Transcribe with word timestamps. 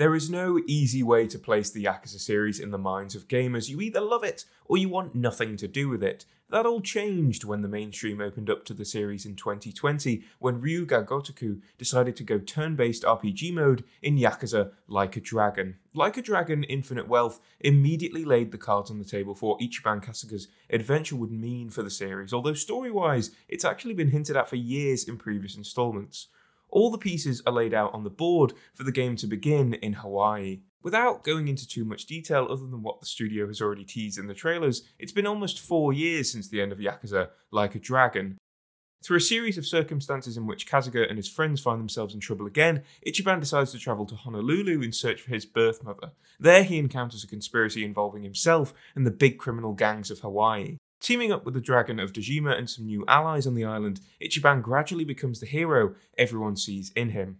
There 0.00 0.14
is 0.14 0.30
no 0.30 0.58
easy 0.66 1.02
way 1.02 1.26
to 1.26 1.38
place 1.38 1.68
the 1.68 1.84
Yakuza 1.84 2.20
series 2.20 2.58
in 2.58 2.70
the 2.70 2.78
minds 2.78 3.14
of 3.14 3.28
gamers. 3.28 3.68
You 3.68 3.82
either 3.82 4.00
love 4.00 4.24
it 4.24 4.46
or 4.64 4.78
you 4.78 4.88
want 4.88 5.14
nothing 5.14 5.58
to 5.58 5.68
do 5.68 5.90
with 5.90 6.02
it. 6.02 6.24
That 6.48 6.64
all 6.64 6.80
changed 6.80 7.44
when 7.44 7.60
the 7.60 7.68
mainstream 7.68 8.18
opened 8.18 8.48
up 8.48 8.64
to 8.64 8.72
the 8.72 8.86
series 8.86 9.26
in 9.26 9.36
2020 9.36 10.24
when 10.38 10.58
Ryu 10.58 10.86
Ga 10.86 11.02
Gotoku 11.02 11.60
decided 11.76 12.16
to 12.16 12.24
go 12.24 12.38
turn 12.38 12.76
based 12.76 13.02
RPG 13.02 13.52
mode 13.52 13.84
in 14.00 14.16
Yakuza 14.16 14.70
Like 14.88 15.16
a 15.16 15.20
Dragon. 15.20 15.76
Like 15.92 16.16
a 16.16 16.22
Dragon 16.22 16.64
Infinite 16.64 17.06
Wealth 17.06 17.38
immediately 17.60 18.24
laid 18.24 18.52
the 18.52 18.56
cards 18.56 18.90
on 18.90 19.00
the 19.00 19.04
table 19.04 19.34
for 19.34 19.50
what 19.50 19.60
Ichiban 19.60 20.02
Kasuga's 20.02 20.48
adventure 20.70 21.16
would 21.16 21.30
mean 21.30 21.68
for 21.68 21.82
the 21.82 21.90
series, 21.90 22.32
although 22.32 22.54
story 22.54 22.90
wise, 22.90 23.32
it's 23.50 23.66
actually 23.66 23.92
been 23.92 24.12
hinted 24.12 24.34
at 24.34 24.48
for 24.48 24.56
years 24.56 25.04
in 25.04 25.18
previous 25.18 25.58
installments. 25.58 26.28
All 26.70 26.90
the 26.90 26.98
pieces 26.98 27.42
are 27.46 27.52
laid 27.52 27.74
out 27.74 27.92
on 27.92 28.04
the 28.04 28.10
board 28.10 28.52
for 28.74 28.84
the 28.84 28.92
game 28.92 29.16
to 29.16 29.26
begin 29.26 29.74
in 29.74 29.94
Hawaii. 29.94 30.60
Without 30.82 31.24
going 31.24 31.48
into 31.48 31.68
too 31.68 31.84
much 31.84 32.06
detail 32.06 32.46
other 32.50 32.66
than 32.66 32.82
what 32.82 33.00
the 33.00 33.06
studio 33.06 33.46
has 33.46 33.60
already 33.60 33.84
teased 33.84 34.18
in 34.18 34.28
the 34.28 34.34
trailers, 34.34 34.82
it's 34.98 35.12
been 35.12 35.26
almost 35.26 35.60
four 35.60 35.92
years 35.92 36.32
since 36.32 36.48
the 36.48 36.62
end 36.62 36.72
of 36.72 36.78
Yakuza 36.78 37.28
Like 37.50 37.74
a 37.74 37.78
Dragon. 37.78 38.38
Through 39.02 39.16
a 39.16 39.20
series 39.20 39.56
of 39.56 39.66
circumstances 39.66 40.36
in 40.36 40.46
which 40.46 40.66
Kasuga 40.66 41.08
and 41.08 41.16
his 41.16 41.28
friends 41.28 41.60
find 41.62 41.80
themselves 41.80 42.12
in 42.12 42.20
trouble 42.20 42.46
again, 42.46 42.82
Ichiban 43.06 43.40
decides 43.40 43.72
to 43.72 43.78
travel 43.78 44.04
to 44.04 44.14
Honolulu 44.14 44.82
in 44.82 44.92
search 44.92 45.22
for 45.22 45.30
his 45.30 45.46
birth 45.46 45.82
mother. 45.82 46.12
There 46.38 46.64
he 46.64 46.78
encounters 46.78 47.24
a 47.24 47.26
conspiracy 47.26 47.82
involving 47.82 48.24
himself 48.24 48.74
and 48.94 49.06
the 49.06 49.10
big 49.10 49.38
criminal 49.38 49.72
gangs 49.72 50.10
of 50.10 50.20
Hawaii. 50.20 50.76
Teaming 51.00 51.32
up 51.32 51.46
with 51.46 51.54
the 51.54 51.62
Dragon 51.62 51.98
of 51.98 52.12
Dojima 52.12 52.56
and 52.58 52.68
some 52.68 52.84
new 52.84 53.04
allies 53.08 53.46
on 53.46 53.54
the 53.54 53.64
island, 53.64 54.02
Ichiban 54.20 54.60
gradually 54.60 55.04
becomes 55.04 55.40
the 55.40 55.46
hero 55.46 55.94
everyone 56.18 56.56
sees 56.56 56.92
in 56.94 57.10
him. 57.10 57.38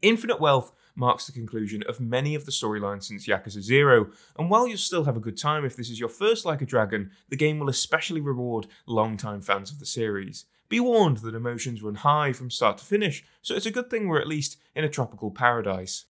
Infinite 0.00 0.40
Wealth 0.40 0.72
marks 0.96 1.26
the 1.26 1.32
conclusion 1.32 1.82
of 1.86 2.00
many 2.00 2.34
of 2.34 2.46
the 2.46 2.50
storylines 2.50 3.04
since 3.04 3.26
Yakuza 3.26 3.60
0, 3.60 4.10
and 4.38 4.48
while 4.48 4.66
you'll 4.66 4.78
still 4.78 5.04
have 5.04 5.18
a 5.18 5.20
good 5.20 5.36
time 5.36 5.66
if 5.66 5.76
this 5.76 5.90
is 5.90 6.00
your 6.00 6.08
first 6.08 6.46
Like 6.46 6.62
a 6.62 6.66
Dragon, 6.66 7.10
the 7.28 7.36
game 7.36 7.58
will 7.58 7.68
especially 7.68 8.22
reward 8.22 8.68
long-time 8.86 9.42
fans 9.42 9.70
of 9.70 9.80
the 9.80 9.86
series. 9.86 10.46
Be 10.70 10.80
warned 10.80 11.18
that 11.18 11.34
emotions 11.34 11.82
run 11.82 11.96
high 11.96 12.32
from 12.32 12.50
start 12.50 12.78
to 12.78 12.84
finish, 12.84 13.22
so 13.42 13.54
it's 13.54 13.66
a 13.66 13.70
good 13.70 13.90
thing 13.90 14.08
we're 14.08 14.20
at 14.20 14.26
least 14.26 14.56
in 14.74 14.82
a 14.82 14.88
tropical 14.88 15.30
paradise. 15.30 16.06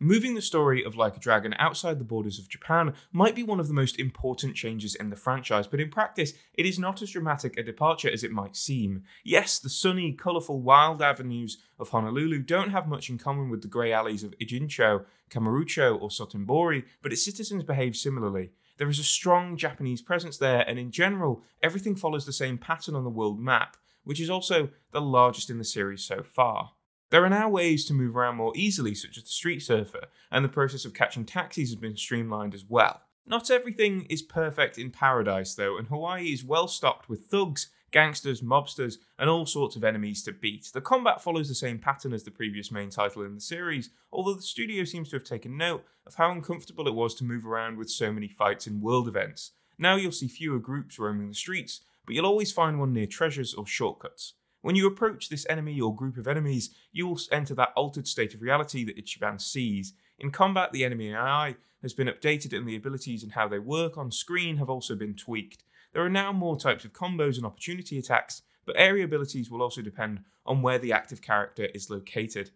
Moving 0.00 0.34
the 0.34 0.42
story 0.42 0.82
of 0.82 0.96
Like 0.96 1.16
a 1.16 1.20
Dragon 1.20 1.54
outside 1.56 2.00
the 2.00 2.04
borders 2.04 2.40
of 2.40 2.48
Japan 2.48 2.94
might 3.12 3.36
be 3.36 3.44
one 3.44 3.60
of 3.60 3.68
the 3.68 3.74
most 3.74 3.96
important 4.00 4.56
changes 4.56 4.96
in 4.96 5.10
the 5.10 5.16
franchise, 5.16 5.68
but 5.68 5.78
in 5.78 5.88
practice, 5.88 6.32
it 6.52 6.66
is 6.66 6.80
not 6.80 7.00
as 7.00 7.12
dramatic 7.12 7.56
a 7.56 7.62
departure 7.62 8.10
as 8.10 8.24
it 8.24 8.32
might 8.32 8.56
seem. 8.56 9.04
Yes, 9.22 9.60
the 9.60 9.68
sunny, 9.68 10.12
colourful, 10.12 10.60
wild 10.60 11.00
avenues 11.00 11.58
of 11.78 11.90
Honolulu 11.90 12.40
don't 12.40 12.70
have 12.70 12.88
much 12.88 13.08
in 13.08 13.18
common 13.18 13.50
with 13.50 13.62
the 13.62 13.68
grey 13.68 13.92
alleys 13.92 14.24
of 14.24 14.34
Ijincho, 14.40 15.04
Kamurocho, 15.30 16.02
or 16.02 16.08
Sotenbori, 16.08 16.82
but 17.00 17.12
its 17.12 17.24
citizens 17.24 17.62
behave 17.62 17.94
similarly. 17.94 18.50
There 18.78 18.88
is 18.88 18.98
a 18.98 19.04
strong 19.04 19.56
Japanese 19.56 20.02
presence 20.02 20.38
there, 20.38 20.68
and 20.68 20.76
in 20.76 20.90
general, 20.90 21.44
everything 21.62 21.94
follows 21.94 22.26
the 22.26 22.32
same 22.32 22.58
pattern 22.58 22.96
on 22.96 23.04
the 23.04 23.10
world 23.10 23.38
map, 23.38 23.76
which 24.02 24.20
is 24.20 24.28
also 24.28 24.70
the 24.90 25.00
largest 25.00 25.50
in 25.50 25.58
the 25.58 25.64
series 25.64 26.02
so 26.02 26.24
far. 26.24 26.72
There 27.14 27.24
are 27.24 27.30
now 27.30 27.48
ways 27.48 27.84
to 27.84 27.94
move 27.94 28.16
around 28.16 28.38
more 28.38 28.50
easily, 28.56 28.92
such 28.92 29.16
as 29.16 29.22
the 29.22 29.28
street 29.28 29.60
surfer, 29.60 30.08
and 30.32 30.44
the 30.44 30.48
process 30.48 30.84
of 30.84 30.94
catching 30.94 31.24
taxis 31.24 31.68
has 31.68 31.76
been 31.76 31.96
streamlined 31.96 32.54
as 32.54 32.64
well. 32.68 33.02
Not 33.24 33.52
everything 33.52 34.04
is 34.10 34.20
perfect 34.20 34.78
in 34.78 34.90
paradise, 34.90 35.54
though, 35.54 35.78
and 35.78 35.86
Hawaii 35.86 36.32
is 36.32 36.42
well 36.42 36.66
stocked 36.66 37.08
with 37.08 37.26
thugs, 37.26 37.68
gangsters, 37.92 38.42
mobsters, 38.42 38.96
and 39.16 39.30
all 39.30 39.46
sorts 39.46 39.76
of 39.76 39.84
enemies 39.84 40.24
to 40.24 40.32
beat. 40.32 40.68
The 40.74 40.80
combat 40.80 41.22
follows 41.22 41.46
the 41.46 41.54
same 41.54 41.78
pattern 41.78 42.12
as 42.12 42.24
the 42.24 42.32
previous 42.32 42.72
main 42.72 42.90
title 42.90 43.22
in 43.22 43.36
the 43.36 43.40
series, 43.40 43.90
although 44.10 44.34
the 44.34 44.42
studio 44.42 44.82
seems 44.82 45.10
to 45.10 45.16
have 45.16 45.22
taken 45.22 45.56
note 45.56 45.84
of 46.08 46.16
how 46.16 46.32
uncomfortable 46.32 46.88
it 46.88 46.94
was 46.96 47.14
to 47.14 47.24
move 47.24 47.46
around 47.46 47.78
with 47.78 47.90
so 47.90 48.12
many 48.12 48.26
fights 48.26 48.66
in 48.66 48.80
world 48.80 49.06
events. 49.06 49.52
Now 49.78 49.94
you'll 49.94 50.10
see 50.10 50.26
fewer 50.26 50.58
groups 50.58 50.98
roaming 50.98 51.28
the 51.28 51.34
streets, 51.34 51.82
but 52.06 52.16
you'll 52.16 52.26
always 52.26 52.50
find 52.50 52.80
one 52.80 52.92
near 52.92 53.06
treasures 53.06 53.54
or 53.54 53.68
shortcuts. 53.68 54.34
When 54.64 54.76
you 54.76 54.86
approach 54.86 55.28
this 55.28 55.44
enemy 55.50 55.78
or 55.78 55.94
group 55.94 56.16
of 56.16 56.26
enemies, 56.26 56.70
you 56.90 57.06
will 57.06 57.20
enter 57.30 57.54
that 57.54 57.74
altered 57.76 58.08
state 58.08 58.32
of 58.32 58.40
reality 58.40 58.82
that 58.84 58.96
Ichiban 58.96 59.38
sees. 59.38 59.92
In 60.18 60.30
combat, 60.30 60.72
the 60.72 60.86
enemy 60.86 61.12
AI 61.12 61.56
has 61.82 61.92
been 61.92 62.08
updated 62.08 62.56
and 62.56 62.66
the 62.66 62.74
abilities 62.74 63.22
and 63.22 63.32
how 63.32 63.46
they 63.46 63.58
work 63.58 63.98
on 63.98 64.10
screen 64.10 64.56
have 64.56 64.70
also 64.70 64.96
been 64.96 65.12
tweaked. 65.12 65.64
There 65.92 66.02
are 66.02 66.08
now 66.08 66.32
more 66.32 66.56
types 66.56 66.86
of 66.86 66.94
combos 66.94 67.36
and 67.36 67.44
opportunity 67.44 67.98
attacks, 67.98 68.40
but 68.64 68.74
area 68.78 69.04
abilities 69.04 69.50
will 69.50 69.60
also 69.60 69.82
depend 69.82 70.20
on 70.46 70.62
where 70.62 70.78
the 70.78 70.94
active 70.94 71.20
character 71.20 71.66
is 71.74 71.90
located. 71.90 72.48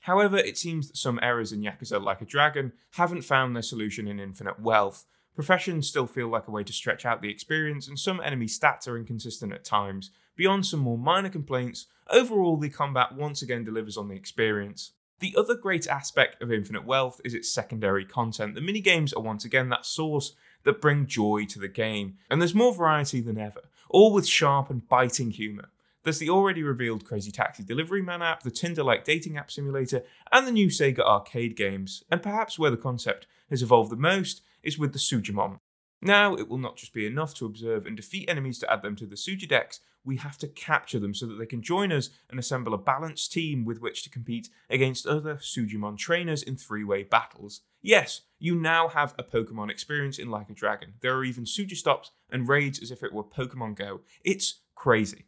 However, 0.00 0.38
it 0.38 0.56
seems 0.56 0.88
that 0.88 0.96
some 0.96 1.20
errors 1.22 1.52
in 1.52 1.60
Yakuza 1.60 2.02
Like 2.02 2.22
a 2.22 2.24
Dragon 2.24 2.72
haven't 2.92 3.26
found 3.26 3.54
their 3.54 3.62
solution 3.62 4.08
in 4.08 4.18
Infinite 4.18 4.58
Wealth. 4.58 5.04
Professions 5.34 5.86
still 5.86 6.06
feel 6.06 6.28
like 6.28 6.48
a 6.48 6.50
way 6.50 6.64
to 6.64 6.72
stretch 6.72 7.04
out 7.04 7.20
the 7.20 7.30
experience, 7.30 7.88
and 7.88 7.98
some 7.98 8.22
enemy 8.22 8.46
stats 8.46 8.88
are 8.88 8.96
inconsistent 8.96 9.52
at 9.52 9.66
times, 9.66 10.10
Beyond 10.36 10.64
some 10.64 10.80
more 10.80 10.98
minor 10.98 11.28
complaints, 11.28 11.86
overall 12.08 12.56
the 12.56 12.70
combat 12.70 13.14
once 13.14 13.42
again 13.42 13.64
delivers 13.64 13.96
on 13.96 14.08
the 14.08 14.14
experience. 14.14 14.92
The 15.20 15.34
other 15.36 15.54
great 15.54 15.86
aspect 15.86 16.42
of 16.42 16.50
Infinite 16.50 16.84
Wealth 16.84 17.20
is 17.24 17.34
its 17.34 17.52
secondary 17.52 18.04
content. 18.04 18.54
The 18.54 18.60
minigames 18.60 19.16
are 19.16 19.20
once 19.20 19.44
again 19.44 19.68
that 19.68 19.86
source 19.86 20.34
that 20.64 20.80
bring 20.80 21.06
joy 21.06 21.44
to 21.46 21.58
the 21.58 21.68
game, 21.68 22.16
and 22.30 22.40
there's 22.40 22.54
more 22.54 22.74
variety 22.74 23.20
than 23.20 23.38
ever, 23.38 23.60
all 23.88 24.12
with 24.12 24.26
sharp 24.26 24.70
and 24.70 24.88
biting 24.88 25.30
humour. 25.30 25.68
There's 26.02 26.18
the 26.18 26.30
already 26.30 26.64
revealed 26.64 27.04
Crazy 27.04 27.30
Taxi 27.30 27.62
Delivery 27.62 28.02
Man 28.02 28.22
app, 28.22 28.42
the 28.42 28.50
Tinder 28.50 28.82
like 28.82 29.04
dating 29.04 29.36
app 29.36 29.50
simulator, 29.50 30.02
and 30.32 30.46
the 30.46 30.50
new 30.50 30.66
Sega 30.66 31.00
arcade 31.00 31.54
games. 31.54 32.02
And 32.10 32.22
perhaps 32.22 32.58
where 32.58 32.72
the 32.72 32.76
concept 32.76 33.26
has 33.50 33.62
evolved 33.62 33.92
the 33.92 33.96
most 33.96 34.42
is 34.64 34.78
with 34.78 34.92
the 34.92 34.98
Sujimon. 34.98 35.60
Now, 36.04 36.34
it 36.34 36.48
will 36.48 36.58
not 36.58 36.76
just 36.76 36.92
be 36.92 37.06
enough 37.06 37.32
to 37.34 37.46
observe 37.46 37.86
and 37.86 37.96
defeat 37.96 38.28
enemies 38.28 38.58
to 38.58 38.70
add 38.70 38.82
them 38.82 38.96
to 38.96 39.06
the 39.06 39.14
Sujidex, 39.14 39.78
we 40.04 40.16
have 40.16 40.36
to 40.38 40.48
capture 40.48 40.98
them 40.98 41.14
so 41.14 41.26
that 41.26 41.38
they 41.38 41.46
can 41.46 41.62
join 41.62 41.92
us 41.92 42.10
and 42.28 42.40
assemble 42.40 42.74
a 42.74 42.78
balanced 42.78 43.32
team 43.32 43.64
with 43.64 43.80
which 43.80 44.02
to 44.02 44.10
compete 44.10 44.48
against 44.68 45.06
other 45.06 45.36
Sujimon 45.36 45.96
trainers 45.96 46.42
in 46.42 46.56
three 46.56 46.82
way 46.82 47.04
battles. 47.04 47.60
Yes, 47.80 48.22
you 48.40 48.56
now 48.56 48.88
have 48.88 49.14
a 49.16 49.22
Pokemon 49.22 49.70
experience 49.70 50.18
in 50.18 50.28
Like 50.28 50.50
a 50.50 50.54
Dragon. 50.54 50.94
There 51.02 51.14
are 51.16 51.24
even 51.24 51.44
Sujistops 51.44 52.10
and 52.30 52.48
raids 52.48 52.82
as 52.82 52.90
if 52.90 53.04
it 53.04 53.12
were 53.12 53.22
Pokemon 53.22 53.76
Go. 53.76 54.00
It's 54.24 54.60
crazy. 54.74 55.26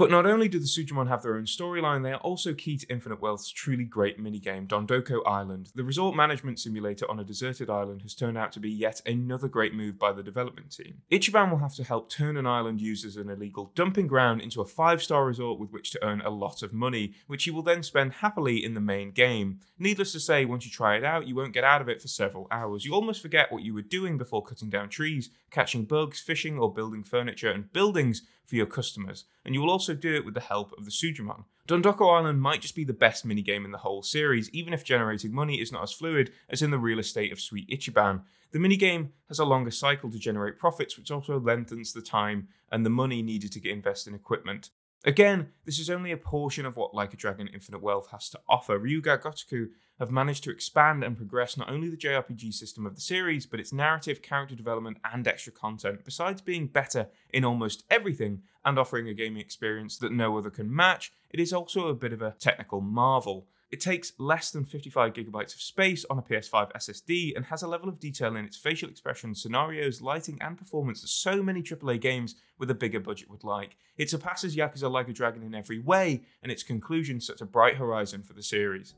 But 0.00 0.10
not 0.10 0.24
only 0.24 0.48
do 0.48 0.58
the 0.58 0.64
Sujimon 0.64 1.08
have 1.08 1.22
their 1.22 1.36
own 1.36 1.44
storyline, 1.44 2.02
they 2.02 2.12
are 2.12 2.20
also 2.20 2.54
key 2.54 2.78
to 2.78 2.86
Infinite 2.88 3.20
Wealth's 3.20 3.50
truly 3.50 3.84
great 3.84 4.18
minigame, 4.18 4.66
Dondoko 4.66 5.20
Island. 5.26 5.72
The 5.74 5.84
resort 5.84 6.16
management 6.16 6.58
simulator 6.58 7.04
on 7.10 7.20
a 7.20 7.24
deserted 7.24 7.68
island 7.68 8.00
has 8.00 8.14
turned 8.14 8.38
out 8.38 8.50
to 8.52 8.60
be 8.60 8.70
yet 8.70 9.02
another 9.04 9.46
great 9.46 9.74
move 9.74 9.98
by 9.98 10.12
the 10.12 10.22
development 10.22 10.74
team. 10.74 11.02
Ichiban 11.12 11.50
will 11.50 11.58
have 11.58 11.74
to 11.74 11.84
help 11.84 12.08
turn 12.08 12.38
an 12.38 12.46
island 12.46 12.80
used 12.80 13.04
as 13.04 13.18
an 13.18 13.28
illegal 13.28 13.72
dumping 13.74 14.06
ground 14.06 14.40
into 14.40 14.62
a 14.62 14.66
five 14.66 15.02
star 15.02 15.26
resort 15.26 15.60
with 15.60 15.70
which 15.70 15.90
to 15.90 16.02
earn 16.02 16.22
a 16.22 16.30
lot 16.30 16.62
of 16.62 16.72
money, 16.72 17.12
which 17.26 17.44
he 17.44 17.50
will 17.50 17.60
then 17.60 17.82
spend 17.82 18.14
happily 18.14 18.64
in 18.64 18.72
the 18.72 18.80
main 18.80 19.10
game. 19.10 19.60
Needless 19.78 20.12
to 20.12 20.20
say, 20.20 20.46
once 20.46 20.64
you 20.64 20.70
try 20.70 20.96
it 20.96 21.04
out, 21.04 21.28
you 21.28 21.34
won't 21.34 21.52
get 21.52 21.64
out 21.64 21.82
of 21.82 21.90
it 21.90 22.00
for 22.00 22.08
several 22.08 22.48
hours. 22.50 22.86
You 22.86 22.94
almost 22.94 23.20
forget 23.20 23.52
what 23.52 23.64
you 23.64 23.74
were 23.74 23.82
doing 23.82 24.16
before 24.16 24.42
cutting 24.42 24.70
down 24.70 24.88
trees, 24.88 25.28
catching 25.50 25.84
bugs, 25.84 26.20
fishing, 26.20 26.58
or 26.58 26.72
building 26.72 27.04
furniture 27.04 27.50
and 27.50 27.70
buildings 27.70 28.22
for 28.50 28.56
your 28.56 28.66
customers, 28.66 29.24
and 29.44 29.54
you 29.54 29.60
will 29.60 29.70
also 29.70 29.94
do 29.94 30.14
it 30.14 30.24
with 30.24 30.34
the 30.34 30.40
help 30.40 30.72
of 30.76 30.84
the 30.84 30.90
Sujimon. 30.90 31.44
Dondoko 31.68 32.12
Island 32.12 32.42
might 32.42 32.60
just 32.60 32.74
be 32.74 32.84
the 32.84 32.92
best 32.92 33.26
minigame 33.26 33.64
in 33.64 33.70
the 33.70 33.78
whole 33.78 34.02
series, 34.02 34.50
even 34.50 34.74
if 34.74 34.82
generating 34.82 35.32
money 35.32 35.60
is 35.60 35.70
not 35.70 35.84
as 35.84 35.92
fluid 35.92 36.32
as 36.48 36.60
in 36.60 36.72
the 36.72 36.78
real 36.78 36.98
estate 36.98 37.32
of 37.32 37.40
Sweet 37.40 37.70
Ichiban. 37.70 38.22
The 38.50 38.58
minigame 38.58 39.10
has 39.28 39.38
a 39.38 39.44
longer 39.44 39.70
cycle 39.70 40.10
to 40.10 40.18
generate 40.18 40.58
profits, 40.58 40.98
which 40.98 41.12
also 41.12 41.38
lengthens 41.38 41.92
the 41.92 42.02
time 42.02 42.48
and 42.72 42.84
the 42.84 42.90
money 42.90 43.22
needed 43.22 43.52
to 43.52 43.60
get 43.60 43.72
invested 43.72 44.10
in 44.10 44.16
equipment. 44.16 44.70
Again, 45.04 45.48
this 45.64 45.78
is 45.78 45.88
only 45.88 46.12
a 46.12 46.18
portion 46.18 46.66
of 46.66 46.76
what 46.76 46.94
Like 46.94 47.14
a 47.14 47.16
Dragon 47.16 47.48
Infinite 47.48 47.82
Wealth 47.82 48.08
has 48.10 48.28
to 48.30 48.40
offer. 48.46 48.78
Ryu 48.78 49.00
Ga 49.00 49.16
Gotoku 49.16 49.68
have 49.98 50.10
managed 50.10 50.44
to 50.44 50.50
expand 50.50 51.02
and 51.02 51.16
progress 51.16 51.56
not 51.56 51.70
only 51.70 51.88
the 51.88 51.96
JRPG 51.96 52.52
system 52.52 52.84
of 52.84 52.94
the 52.94 53.00
series, 53.00 53.46
but 53.46 53.60
its 53.60 53.72
narrative, 53.72 54.20
character 54.20 54.54
development, 54.54 54.98
and 55.10 55.26
extra 55.26 55.54
content. 55.54 56.04
Besides 56.04 56.42
being 56.42 56.66
better 56.66 57.08
in 57.32 57.46
almost 57.46 57.84
everything 57.90 58.42
and 58.62 58.78
offering 58.78 59.08
a 59.08 59.14
gaming 59.14 59.40
experience 59.40 59.96
that 59.98 60.12
no 60.12 60.36
other 60.36 60.50
can 60.50 60.74
match, 60.74 61.12
it 61.30 61.40
is 61.40 61.54
also 61.54 61.88
a 61.88 61.94
bit 61.94 62.12
of 62.12 62.20
a 62.20 62.34
technical 62.38 62.82
marvel. 62.82 63.46
It 63.70 63.80
takes 63.80 64.12
less 64.18 64.50
than 64.50 64.64
55 64.64 65.12
gigabytes 65.12 65.54
of 65.54 65.62
space 65.62 66.04
on 66.10 66.18
a 66.18 66.22
PS5 66.22 66.72
SSD 66.72 67.36
and 67.36 67.44
has 67.44 67.62
a 67.62 67.68
level 67.68 67.88
of 67.88 68.00
detail 68.00 68.34
in 68.34 68.44
its 68.44 68.56
facial 68.56 68.88
expressions, 68.88 69.40
scenarios, 69.40 70.02
lighting, 70.02 70.38
and 70.40 70.58
performance 70.58 71.02
that 71.02 71.08
so 71.08 71.40
many 71.40 71.62
AAA 71.62 72.00
games 72.00 72.34
with 72.58 72.70
a 72.70 72.74
bigger 72.74 72.98
budget 72.98 73.30
would 73.30 73.44
like. 73.44 73.76
It 73.96 74.10
surpasses 74.10 74.56
Yakuza 74.56 74.90
Like 74.90 75.08
a 75.08 75.12
Dragon 75.12 75.44
in 75.44 75.54
every 75.54 75.78
way, 75.78 76.22
and 76.42 76.50
its 76.50 76.64
conclusion 76.64 77.20
sets 77.20 77.42
a 77.42 77.46
bright 77.46 77.76
horizon 77.76 78.24
for 78.24 78.32
the 78.32 78.42
series. 78.42 78.94